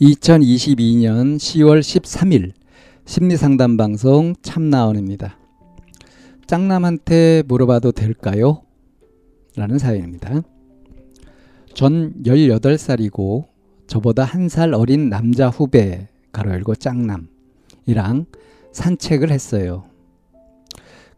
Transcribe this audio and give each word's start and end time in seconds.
2022년 0.00 1.36
10월 1.36 1.80
13일 1.80 2.52
심리상담 3.06 3.76
방송 3.76 4.34
참나원입니다. 4.42 5.38
짱남한테 6.46 7.42
물어봐도 7.46 7.92
될까요? 7.92 8.62
라는 9.56 9.78
사연입니다. 9.78 10.42
전 11.72 12.12
18살이고 12.24 13.46
저보다 13.86 14.24
한 14.24 14.48
살 14.48 14.74
어린 14.74 15.08
남자 15.08 15.48
후배 15.48 16.08
가로 16.30 16.50
열고 16.50 16.74
짱남이랑 16.74 18.26
산책을 18.72 19.30
했어요. 19.30 19.84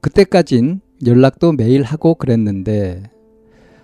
그때까진 0.00 0.80
연락도 1.04 1.52
매일 1.52 1.82
하고 1.82 2.14
그랬는데 2.14 3.02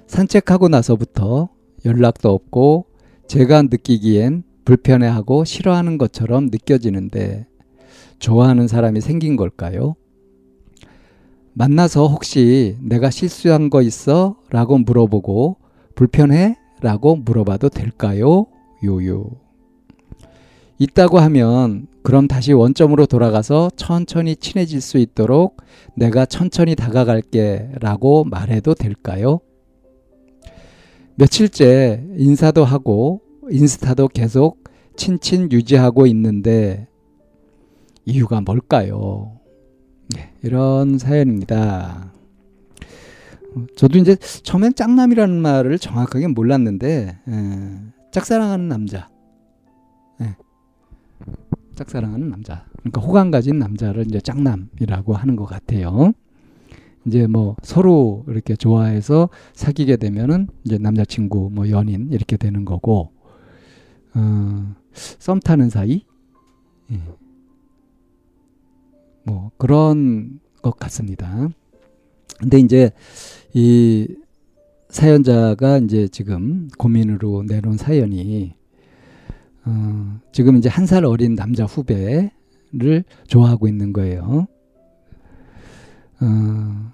산책하고 0.06 0.68
나서부터 0.68 1.48
연락도 1.84 2.30
없고 2.30 2.86
제가 3.26 3.62
느끼기엔 3.62 4.44
불편해하고 4.64 5.44
싫어하는 5.44 5.98
것처럼 5.98 6.46
느껴지는데 6.46 7.46
좋아하는 8.18 8.68
사람이 8.68 9.00
생긴 9.00 9.36
걸까요? 9.36 9.94
만나서 11.52 12.08
혹시 12.08 12.76
내가 12.80 13.10
실수한 13.10 13.70
거 13.70 13.82
있어? 13.82 14.36
라고 14.50 14.78
물어보고 14.78 15.56
불편해? 15.94 16.56
라고 16.80 17.16
물어봐도 17.16 17.68
될까요? 17.68 18.46
요요. 18.82 19.30
있다고 20.78 21.18
하면 21.20 21.86
그럼 22.02 22.26
다시 22.26 22.52
원점으로 22.52 23.06
돌아가서 23.06 23.70
천천히 23.76 24.36
친해질 24.36 24.80
수 24.80 24.98
있도록 24.98 25.58
내가 25.94 26.26
천천히 26.26 26.74
다가갈게 26.74 27.70
라고 27.80 28.24
말해도 28.24 28.74
될까요? 28.74 29.40
며칠째 31.14 32.04
인사도 32.18 32.64
하고 32.64 33.23
인스타도 33.50 34.08
계속 34.08 34.64
친친 34.96 35.50
유지하고 35.50 36.06
있는데 36.06 36.88
이유가 38.04 38.40
뭘까요? 38.40 39.40
네, 40.14 40.32
이런 40.42 40.98
사연입니다. 40.98 42.12
저도 43.76 43.98
이제 43.98 44.16
처음엔 44.16 44.74
짱남이라는 44.74 45.40
말을 45.40 45.78
정확하게 45.78 46.26
몰랐는데 46.28 47.18
에, 47.26 47.80
짝사랑하는 48.10 48.68
남자, 48.68 49.08
에, 50.20 50.34
짝사랑하는 51.74 52.30
남자, 52.30 52.66
그러니까 52.80 53.00
호감 53.00 53.30
가진 53.30 53.58
남자를 53.58 54.06
이제 54.06 54.20
짝남이라고 54.20 55.14
하는 55.14 55.36
것 55.36 55.44
같아요. 55.44 56.12
이제 57.06 57.26
뭐 57.26 57.56
서로 57.62 58.24
이렇게 58.28 58.56
좋아해서 58.56 59.28
사귀게 59.52 59.96
되면은 59.96 60.48
이제 60.64 60.78
남자친구, 60.78 61.50
뭐 61.52 61.70
연인 61.70 62.08
이렇게 62.10 62.36
되는 62.36 62.64
거고, 62.64 63.13
어, 64.14 64.74
썸 64.92 65.40
타는 65.40 65.70
사이, 65.70 66.04
예. 66.92 67.00
뭐 69.24 69.50
그런 69.58 70.40
것 70.62 70.76
같습니다. 70.76 71.48
근데 72.38 72.58
이제 72.58 72.90
이 73.54 74.08
사연자가 74.90 75.78
이제 75.78 76.08
지금 76.08 76.68
고민으로 76.78 77.44
내놓은 77.46 77.76
사연이 77.76 78.54
어, 79.64 80.20
지금 80.32 80.56
이제 80.56 80.68
한 80.68 80.86
살 80.86 81.04
어린 81.04 81.34
남자 81.34 81.64
후배를 81.64 83.04
좋아하고 83.26 83.66
있는 83.66 83.92
거예요. 83.92 84.46
어, 86.20 86.92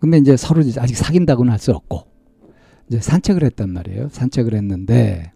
근데 0.00 0.18
이제 0.18 0.36
서로 0.36 0.62
아직 0.78 0.96
사귄다고는 0.96 1.52
할 1.52 1.58
수 1.58 1.72
없고 1.72 2.04
이제 2.88 3.00
산책을 3.00 3.42
했단 3.44 3.70
말이에요. 3.70 4.08
산책을 4.10 4.54
했는데 4.54 5.32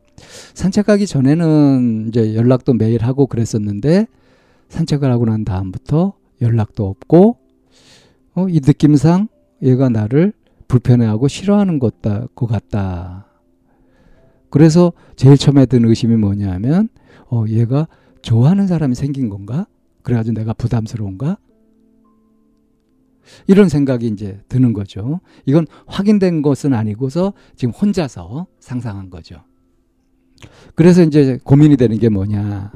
산책하기 0.54 1.06
전에는 1.06 2.06
이제 2.08 2.34
연락도 2.34 2.74
매일 2.74 3.02
하고 3.04 3.26
그랬었는데 3.26 4.06
산책을 4.68 5.10
하고 5.10 5.26
난 5.26 5.44
다음부터 5.44 6.14
연락도 6.40 6.86
없고 6.86 7.38
어, 8.34 8.46
이 8.48 8.60
느낌상 8.64 9.28
얘가 9.62 9.88
나를 9.88 10.32
불편해하고 10.68 11.28
싫어하는 11.28 11.78
것, 11.78 12.00
것 12.02 12.46
같다. 12.46 13.26
그래서 14.50 14.92
제일 15.16 15.36
처음에 15.36 15.66
든 15.66 15.84
의심이 15.84 16.16
뭐냐면 16.16 16.88
어, 17.30 17.44
얘가 17.48 17.88
좋아하는 18.22 18.66
사람이 18.66 18.94
생긴 18.94 19.28
건가? 19.28 19.66
그래가지고 20.02 20.38
내가 20.38 20.52
부담스러운가? 20.52 21.38
이런 23.46 23.68
생각이 23.68 24.06
이제 24.06 24.40
드는 24.48 24.72
거죠. 24.72 25.20
이건 25.44 25.66
확인된 25.86 26.40
것은 26.40 26.72
아니고서 26.72 27.34
지금 27.56 27.72
혼자서 27.74 28.46
상상한 28.58 29.10
거죠. 29.10 29.42
그래서 30.74 31.02
이제 31.02 31.38
고민이 31.42 31.76
되는 31.76 31.98
게 31.98 32.08
뭐냐. 32.08 32.72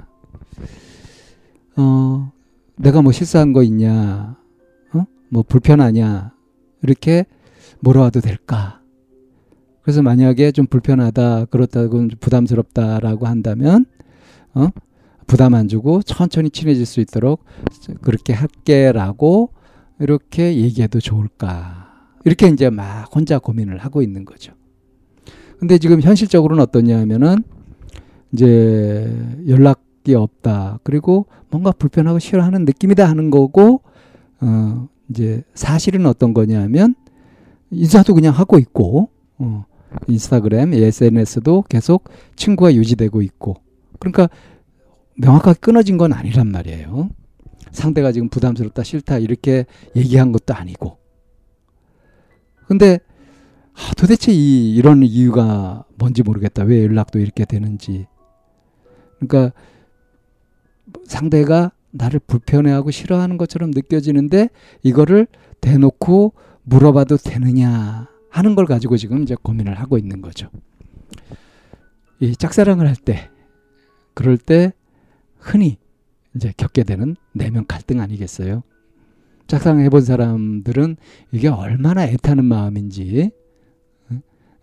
어, 1.76 2.32
내가 2.76 3.02
뭐 3.02 3.12
실수한 3.12 3.52
거 3.52 3.62
있냐. 3.62 4.36
어? 4.92 5.04
뭐 5.28 5.42
불편하냐. 5.42 6.32
이렇게 6.82 7.26
물어봐도 7.80 8.20
될까. 8.20 8.80
그래서 9.82 10.02
만약에 10.02 10.52
좀 10.52 10.66
불편하다, 10.66 11.46
그렇다고 11.46 12.08
부담스럽다라고 12.20 13.26
한다면, 13.26 13.84
어? 14.54 14.68
부담 15.26 15.54
안 15.54 15.66
주고 15.66 16.02
천천히 16.02 16.50
친해질 16.50 16.84
수 16.84 17.00
있도록 17.00 17.44
그렇게 18.02 18.32
할게라고 18.32 19.50
이렇게 19.98 20.56
얘기해도 20.56 21.00
좋을까. 21.00 21.88
이렇게 22.24 22.48
이제 22.48 22.70
막 22.70 23.08
혼자 23.14 23.38
고민을 23.38 23.78
하고 23.78 24.02
있는 24.02 24.24
거죠. 24.24 24.52
근데 25.58 25.78
지금 25.78 26.00
현실적으로는 26.00 26.62
어떠냐 26.64 26.98
하면은 27.00 27.44
이제 28.32 29.14
연락이 29.46 30.14
없다. 30.14 30.80
그리고 30.82 31.26
뭔가 31.50 31.70
불편하고 31.72 32.18
싫어하는 32.18 32.64
느낌이다 32.64 33.08
하는 33.08 33.30
거고, 33.30 33.82
어, 34.40 34.88
이제 35.10 35.42
사실은 35.54 36.06
어떤 36.06 36.32
거냐면 36.32 36.94
인사도 37.70 38.14
그냥 38.14 38.34
하고 38.34 38.58
있고, 38.58 39.10
어, 39.38 39.64
인스타그램, 40.08 40.72
SNS도 40.72 41.64
계속 41.68 42.08
친구가 42.36 42.74
유지되고 42.74 43.22
있고, 43.22 43.56
그러니까 43.98 44.28
명확하게 45.16 45.58
끊어진 45.60 45.98
건 45.98 46.12
아니란 46.12 46.48
말이에요. 46.48 47.10
상대가 47.70 48.12
지금 48.12 48.28
부담스럽다, 48.28 48.82
싫다, 48.82 49.18
이렇게 49.18 49.66
얘기한 49.96 50.32
것도 50.32 50.54
아니고. 50.54 50.98
근데, 52.66 52.98
아, 53.74 53.92
도대체 53.96 54.32
이, 54.32 54.74
이런 54.74 55.02
이유가 55.02 55.84
뭔지 55.96 56.22
모르겠다. 56.22 56.64
왜 56.64 56.82
연락도 56.82 57.18
이렇게 57.18 57.44
되는지. 57.44 58.06
그러니까, 59.26 59.52
상대가 61.04 61.72
나를 61.90 62.20
불편해하고 62.20 62.90
싫어하는 62.90 63.36
것처럼 63.38 63.70
느껴지는데, 63.70 64.48
이거를 64.82 65.26
대놓고 65.60 66.32
물어봐도 66.64 67.16
되느냐 67.18 68.08
하는 68.30 68.54
걸 68.54 68.66
가지고 68.66 68.96
지금 68.96 69.22
이제 69.22 69.36
고민을 69.40 69.78
하고 69.78 69.98
있는 69.98 70.22
거죠. 70.22 70.48
이 72.20 72.34
짝사랑을 72.36 72.86
할 72.86 72.96
때, 72.96 73.30
그럴 74.14 74.38
때 74.38 74.72
흔히 75.38 75.76
이제 76.34 76.52
겪게 76.56 76.84
되는 76.84 77.16
내면 77.32 77.66
갈등 77.66 78.00
아니겠어요? 78.00 78.62
짝사랑 79.48 79.80
해 79.80 79.90
본 79.90 80.00
사람들은 80.02 80.96
이게 81.32 81.48
얼마나 81.48 82.04
애타는 82.04 82.44
마음인지 82.44 83.30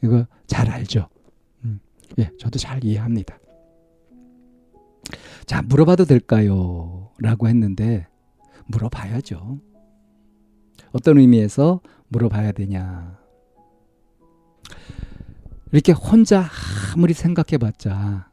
이거 0.02 0.26
잘 0.48 0.70
알죠. 0.70 1.10
음, 1.66 1.80
예, 2.18 2.32
저도 2.40 2.58
잘 2.58 2.84
이해합니다. 2.84 3.38
자, 5.50 5.64
물어봐도 5.64 6.06
될까요? 6.06 7.10
라고 7.18 7.48
했는데 7.48 8.06
물어봐야죠. 8.68 9.60
어떤 10.92 11.18
의미에서 11.18 11.82
물어봐야 12.10 12.52
되냐. 12.52 13.18
이렇게 15.72 15.92
혼자 15.92 16.46
아무리 16.94 17.16
생각해 17.16 17.58
봤자 17.58 18.30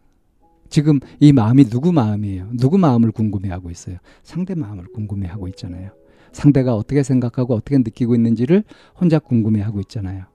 지금 0.69 1.01
이 1.19 1.33
마음이 1.33 1.65
누구 1.71 1.91
마음이에요? 1.91 2.51
누구 2.53 2.77
마음을 2.77 3.13
궁금해 3.13 3.49
하고 3.49 3.71
있어요? 3.71 3.97
상대 4.23 4.55
마음을 4.55 4.85
궁금해 4.93 5.27
하고 5.27 5.49
있잖아요. 5.49 5.93
상대가 6.33 6.77
어떻게 6.77 7.03
생각하고 7.03 7.55
어떻게 7.55 7.79
느끼고 7.79 8.15
있는지를 8.15 8.63
혼자 8.95 9.19
궁금해 9.19 9.63
하고 9.63 9.81
있잖아요. 9.81 10.27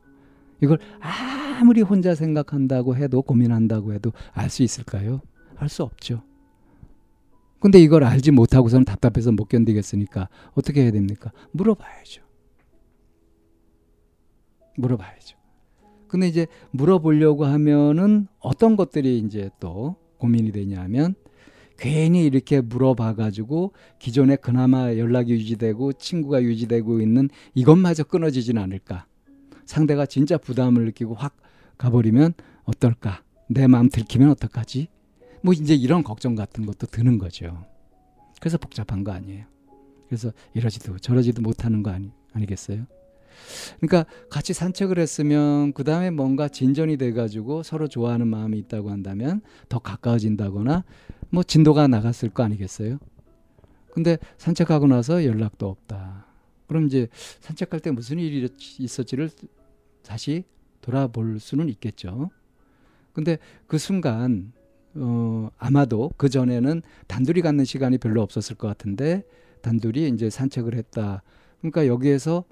이걸 0.61 0.79
아무리 1.59 1.83
혼자 1.83 2.15
생각한다고 2.15 2.95
해도 2.95 3.21
고민한다고 3.21 3.93
해도 3.93 4.13
알 4.33 4.49
수 4.49 4.63
있을까요? 4.63 5.21
알 5.57 5.69
수 5.69 5.83
없죠. 5.83 6.23
근데 7.61 7.79
이걸 7.79 8.03
알지 8.03 8.31
못하고서는 8.31 8.85
답답해서 8.85 9.31
못 9.31 9.47
견디겠으니까 9.47 10.27
어떻게 10.53 10.81
해야 10.81 10.91
됩니까? 10.91 11.31
물어봐야죠. 11.51 12.23
물어봐야죠. 14.77 15.37
근데 16.07 16.27
이제 16.27 16.47
물어보려고 16.71 17.45
하면은 17.45 18.27
어떤 18.39 18.75
것들이 18.75 19.19
이제 19.19 19.51
또 19.59 19.95
고민이 20.17 20.51
되냐면 20.51 21.13
괜히 21.77 22.25
이렇게 22.25 22.61
물어봐 22.61 23.13
가지고 23.13 23.73
기존에 23.99 24.35
그나마 24.35 24.95
연락이 24.97 25.33
유지되고 25.33 25.93
친구가 25.93 26.41
유지되고 26.41 26.99
있는 26.99 27.29
이것마저 27.53 28.03
끊어지진 28.03 28.57
않을까. 28.57 29.05
상대가 29.65 30.05
진짜 30.05 30.37
부담을 30.37 30.85
느끼고 30.85 31.13
확 31.13 31.37
가버리면 31.77 32.33
어떨까? 32.63 33.23
내 33.47 33.67
마음 33.67 33.87
들키면 33.87 34.31
어떡하지? 34.31 34.87
뭐 35.41 35.53
이제 35.53 35.73
이런 35.73 36.03
걱정 36.03 36.35
같은 36.35 36.65
것도 36.65 36.87
드는 36.87 37.17
거죠. 37.17 37.65
그래서 38.39 38.57
복잡한 38.57 39.03
거 39.03 39.11
아니에요. 39.11 39.45
그래서 40.07 40.31
이러지도 40.53 40.97
저러지도 40.99 41.41
못하는 41.41 41.83
거 41.83 41.91
아니, 41.91 42.11
아니겠어요? 42.33 42.85
그러니까 43.79 44.09
같이 44.29 44.53
산책을 44.53 44.99
했으면 44.99 45.73
그 45.73 45.83
다음에 45.83 46.09
뭔가 46.09 46.47
진전이 46.47 46.97
돼가지고 46.97 47.63
서로 47.63 47.87
좋아하는 47.87 48.27
마음이 48.27 48.57
있다고 48.59 48.89
한다면 48.89 49.41
더 49.69 49.79
가까워진다거나 49.79 50.83
뭐 51.29 51.43
진도가 51.43 51.87
나갔을 51.87 52.29
거 52.29 52.43
아니겠어요? 52.43 52.99
근데 53.93 54.17
산책하고 54.37 54.87
나서 54.87 55.25
연락도 55.25 55.67
없다. 55.67 56.25
그럼 56.67 56.87
이제 56.87 57.07
산책할 57.41 57.79
때 57.79 57.91
무슨 57.91 58.19
일이 58.19 58.47
있었지를 58.79 59.29
다시 60.03 60.43
돌아볼 60.81 61.39
수는 61.39 61.69
있겠죠. 61.69 62.31
근데 63.13 63.37
그 63.67 63.77
순간 63.77 64.53
어 64.95 65.49
아마도 65.57 66.11
그 66.17 66.29
전에는 66.29 66.81
단둘이 67.07 67.41
갖는 67.41 67.65
시간이 67.65 67.97
별로 67.97 68.21
없었을 68.21 68.57
것 68.57 68.67
같은데 68.67 69.23
단둘이 69.61 70.09
이제 70.09 70.29
산책을 70.29 70.75
했다. 70.75 71.23
그러니까 71.59 71.87
여기에서 71.87 72.43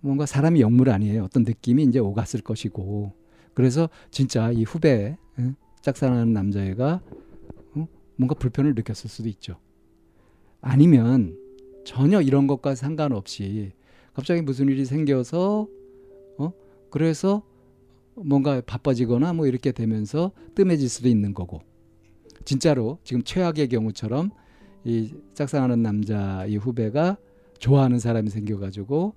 뭔가 0.00 0.26
사람이 0.26 0.60
영물 0.60 0.90
아니에요. 0.90 1.24
어떤 1.24 1.44
느낌이 1.44 1.82
이제 1.84 1.98
오갔을 1.98 2.40
것이고. 2.40 3.12
그래서 3.54 3.88
진짜 4.10 4.50
이 4.52 4.62
후배 4.62 5.16
짝사랑하는 5.80 6.32
남자애가 6.32 7.00
어? 7.74 7.88
뭔가 8.16 8.34
불편을 8.34 8.74
느꼈을 8.74 9.08
수도 9.08 9.28
있죠. 9.28 9.56
아니면 10.60 11.36
전혀 11.84 12.20
이런 12.20 12.46
것과 12.46 12.74
상관없이 12.74 13.72
갑자기 14.12 14.42
무슨 14.42 14.68
일이 14.68 14.84
생겨서 14.84 15.68
어 16.38 16.52
그래서 16.90 17.42
뭔가 18.14 18.60
바빠지거나 18.60 19.32
뭐 19.32 19.46
이렇게 19.46 19.72
되면서 19.72 20.32
뜸해질 20.54 20.88
수도 20.88 21.08
있는 21.08 21.34
거고 21.34 21.62
진짜로 22.44 22.98
지금 23.04 23.22
최악의 23.22 23.68
경우처럼 23.68 24.30
이 24.84 25.12
짝사랑하는 25.34 25.82
남자 25.82 26.44
이 26.46 26.56
후배가 26.56 27.18
좋아하는 27.58 27.98
사람이 27.98 28.30
생겨가지고 28.30 29.14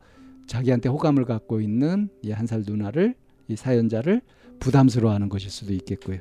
자기한테 0.48 0.90
호감을 0.90 1.26
갖고 1.26 1.62
있는 1.62 2.10
이 2.24 2.32
한 2.32 2.46
살 2.48 2.64
누나를 2.66 3.16
이 3.48 3.56
사연자를 3.56 4.22
부담스러워하는 4.60 5.30
것일 5.30 5.50
수도 5.50 5.74
있겠고요. 5.74 6.20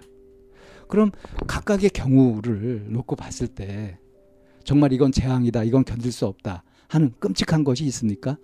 그럼 0.89 1.11
각각의 1.47 1.91
경우를 1.91 2.87
놓고 2.93 3.17
봤을 3.17 3.47
때 3.47 3.99
정말 4.65 4.93
이건 4.93 5.13
재앙이다, 5.13 5.65
이건 5.65 5.85
견딜 5.85 6.13
수 6.13 6.27
없다 6.27 6.65
하는 6.89 7.13
끔찍한 7.19 7.65
것이 7.65 7.85
있습니까? 7.87 8.37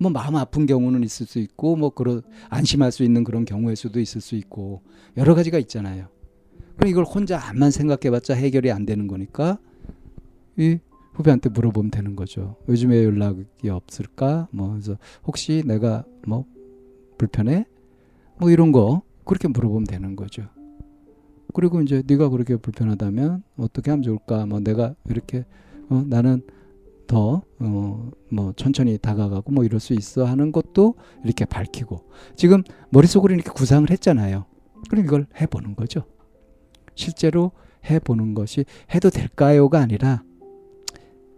뭐 0.00 0.10
마음 0.10 0.34
아픈 0.36 0.66
경우는 0.66 1.04
있을 1.04 1.26
수 1.26 1.38
있고 1.38 1.76
뭐 1.76 1.90
그런 1.90 2.22
안심할 2.48 2.90
수 2.90 3.04
있는 3.04 3.22
그런 3.22 3.44
경우일 3.44 3.76
수도 3.76 4.00
있을 4.00 4.20
수 4.20 4.34
있고 4.34 4.82
여러 5.16 5.34
가지가 5.34 5.58
있잖아요. 5.58 6.08
그럼 6.76 6.90
이걸 6.90 7.04
혼자 7.04 7.38
암만 7.38 7.70
생각해봤자 7.70 8.34
해결이 8.34 8.70
안 8.70 8.84
되는 8.86 9.06
거니까 9.06 9.58
이 10.56 10.78
후배한테 11.14 11.48
물어보면 11.48 11.90
되는 11.90 12.16
거죠. 12.16 12.56
요즘에 12.68 13.04
연락이 13.04 13.68
없을까? 13.70 14.48
뭐 14.50 14.70
그래서 14.70 14.96
혹시 15.24 15.62
내가 15.64 16.04
뭐 16.26 16.44
불편해? 17.18 17.66
뭐 18.38 18.50
이런 18.50 18.72
거 18.72 19.02
그렇게 19.24 19.48
물어보면 19.48 19.84
되는 19.84 20.16
거죠. 20.16 20.42
그리고 21.52 21.80
이제 21.80 22.02
네가 22.06 22.30
그렇게 22.30 22.56
불편하다면 22.56 23.44
어떻게 23.56 23.90
하면 23.90 24.02
좋을까? 24.02 24.44
뭐 24.46 24.58
내가 24.58 24.94
이렇게 25.08 25.44
어, 25.88 26.02
나는 26.06 26.42
더 27.06 27.42
어, 27.60 28.10
뭐 28.30 28.52
천천히 28.56 28.98
다가가고 28.98 29.52
뭐 29.52 29.64
이럴 29.64 29.78
수 29.78 29.94
있어 29.94 30.24
하는 30.24 30.50
것도 30.50 30.94
이렇게 31.24 31.44
밝히고 31.44 32.10
지금 32.34 32.62
머릿속으로 32.90 33.34
이렇게 33.34 33.50
구상을 33.50 33.88
했잖아요. 33.88 34.46
그럼 34.90 35.04
이걸 35.04 35.26
해보는 35.40 35.76
거죠. 35.76 36.04
실제로 36.94 37.52
해보는 37.88 38.34
것이 38.34 38.64
해도 38.94 39.10
될까요가 39.10 39.80
아니라 39.80 40.22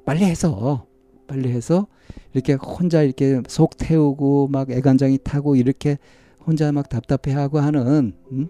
빨리 0.05 0.25
해서 0.25 0.87
빨리 1.27 1.51
해서 1.51 1.87
이렇게 2.33 2.53
혼자 2.55 3.03
이렇게 3.03 3.43
속 3.49 3.77
태우고 3.77 4.49
막 4.49 4.71
애간장이 4.71 5.19
타고 5.25 5.57
이렇게 5.57 5.99
혼자 6.45 6.71
막 6.71 6.89
답답해하고 6.89 7.59
하는 7.59 8.13
음? 8.31 8.49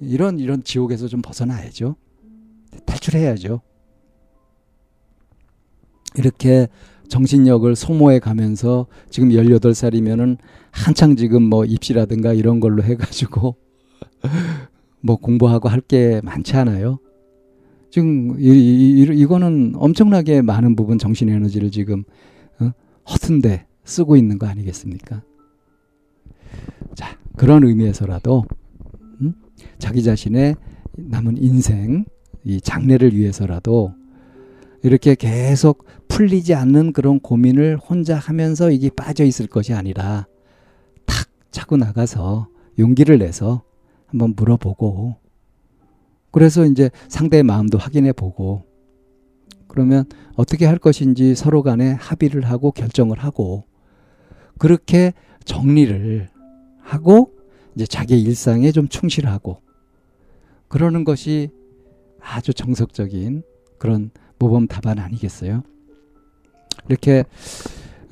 이런 0.00 0.40
이런 0.40 0.64
지옥에서 0.64 1.06
좀 1.06 1.22
벗어나야죠. 1.22 1.94
탈출해야죠. 2.86 3.60
이렇게 6.16 6.68
정신력을 7.08 7.74
소모해 7.76 8.18
가면서 8.18 8.86
지금 9.10 9.28
18살이면은 9.30 10.38
한창 10.70 11.14
지금 11.14 11.42
뭐 11.42 11.64
입시라든가 11.64 12.32
이런 12.32 12.58
걸로 12.58 12.82
해가지고 12.82 13.56
뭐 15.02 15.16
공부하고 15.16 15.68
할 15.68 15.80
게 15.80 16.20
많지 16.22 16.56
않아요. 16.56 16.98
지금 17.90 18.40
이, 18.40 18.46
이, 18.46 19.02
이, 19.02 19.26
거는 19.26 19.74
엄청나게 19.76 20.40
많은 20.42 20.76
부분 20.76 20.96
정신 20.96 21.28
에너지를 21.28 21.70
지금 21.70 22.04
어? 22.58 22.70
허튼데 23.10 23.66
쓰고 23.84 24.16
있는 24.16 24.38
거 24.38 24.46
아니겠습니까? 24.46 25.22
자 26.94 27.18
그런 27.36 27.64
의미에서라도 27.64 28.44
음? 29.20 29.34
자기 29.78 30.02
자신의 30.02 30.56
남은 30.96 31.36
인생 31.36 32.04
이 32.44 32.60
장래를 32.60 33.14
위해서라도 33.14 33.94
이렇게 34.82 35.14
계속 35.14 35.84
풀리지 36.08 36.54
않는 36.54 36.92
그런 36.92 37.20
고민을 37.20 37.76
혼자 37.76 38.16
하면서 38.16 38.70
이게 38.70 38.88
빠져 38.88 39.24
있을 39.24 39.46
것이 39.46 39.74
아니라 39.74 40.26
탁 41.06 41.28
차고 41.50 41.76
나가서 41.76 42.48
용기를 42.78 43.18
내서 43.18 43.64
한번 44.12 44.34
물어보고 44.36 45.16
그래서 46.30 46.64
이제 46.64 46.90
상대의 47.08 47.42
마음도 47.42 47.78
확인해 47.78 48.12
보고 48.12 48.64
그러면 49.66 50.04
어떻게 50.34 50.66
할 50.66 50.78
것인지 50.78 51.34
서로 51.34 51.62
간에 51.62 51.92
합의를 51.92 52.42
하고 52.42 52.70
결정을 52.70 53.18
하고 53.18 53.64
그렇게 54.58 55.12
정리를 55.44 56.28
하고 56.80 57.32
이제 57.74 57.86
자기 57.86 58.20
일상에 58.20 58.70
좀 58.70 58.88
충실하고 58.88 59.62
그러는 60.68 61.04
것이 61.04 61.50
아주 62.20 62.52
정석적인 62.54 63.42
그런 63.78 64.10
모범 64.38 64.66
답안 64.66 64.98
아니겠어요? 64.98 65.62
이렇게 66.88 67.24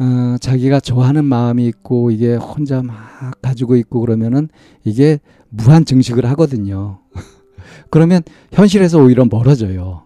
어, 0.00 0.38
자기가 0.38 0.80
좋아하는 0.80 1.26
마음이 1.26 1.66
있고 1.66 2.11
이게 2.11 2.35
혼자 2.35 2.83
막 2.83 2.97
가지고 3.42 3.76
있고 3.76 4.00
그러면은 4.00 4.49
이게 4.83 5.21
무한 5.50 5.85
증식을 5.85 6.25
하거든요. 6.30 7.00
그러면 7.90 8.23
현실에서 8.52 8.99
오히려 9.02 9.26
멀어져요. 9.26 10.04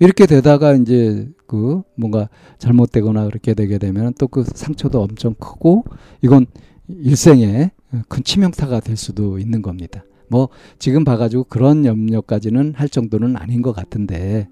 이렇게 0.00 0.26
되다가 0.26 0.74
이제 0.74 1.30
그 1.46 1.82
뭔가 1.94 2.28
잘못되거나 2.58 3.26
그렇게 3.26 3.54
되게 3.54 3.78
되면 3.78 4.12
또 4.18 4.26
그 4.26 4.42
상처도 4.42 5.00
엄청 5.00 5.34
크고 5.34 5.84
이건 6.22 6.46
일생에 6.88 7.70
큰 8.08 8.24
치명타가 8.24 8.80
될 8.80 8.96
수도 8.96 9.38
있는 9.38 9.62
겁니다. 9.62 10.02
뭐 10.28 10.48
지금 10.80 11.04
봐가지고 11.04 11.44
그런 11.44 11.84
염려까지는 11.84 12.74
할 12.74 12.88
정도는 12.88 13.36
아닌 13.36 13.62
것 13.62 13.72
같은데 13.72 14.48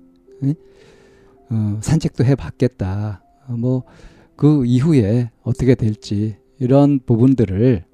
어, 1.50 1.78
산책도 1.80 2.24
해봤겠다. 2.24 3.24
어, 3.50 3.56
뭐그 3.56 4.64
이후에 4.64 5.30
어떻게 5.42 5.74
될지 5.74 6.36
이런 6.58 7.00
부분들을 7.04 7.84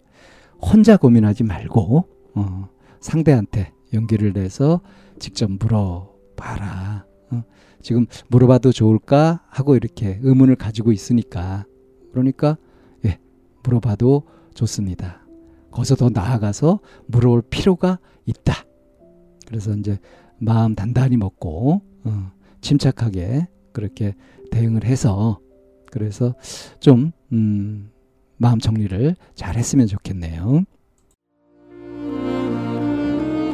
혼자 0.61 0.97
고민하지 0.97 1.45
말고 1.45 2.05
어, 2.35 2.69
상대한테 3.01 3.73
용기를 3.95 4.33
내서 4.33 4.81
직접 5.19 5.51
물어봐라. 5.51 7.07
어? 7.31 7.43
지금 7.81 8.07
물어봐도 8.29 8.73
좋을까 8.73 9.43
하고 9.49 9.77
이렇게 9.77 10.19
의문을 10.23 10.57
가지고 10.57 10.93
있으니까 10.93 11.65
그러니까 12.13 12.59
예 13.05 13.19
물어봐도 13.63 14.25
좋습니다. 14.55 15.27
거기서 15.71 15.97
더 15.97 16.11
나아가서 16.11 16.81
물어볼 17.07 17.43
필요가 17.51 17.99
있다. 18.27 18.55
그래서 19.47 19.73
이제 19.75 19.99
마음 20.39 20.75
단단히 20.75 21.17
먹고 21.17 21.83
어, 22.05 22.33
침착하게 22.61 23.49
그렇게 23.73 24.15
대응을 24.51 24.85
해서 24.85 25.39
그래서 25.97 26.35
좀 26.79 27.11
음, 27.33 27.91
마음 28.37 28.59
정리를 28.59 29.17
잘 29.35 29.57
했으면 29.57 29.87
좋겠네요. 29.87 30.65